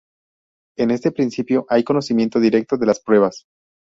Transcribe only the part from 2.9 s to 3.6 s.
pruebas.